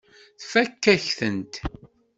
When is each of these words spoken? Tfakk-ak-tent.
Tfakk-ak-tent. 0.41 1.55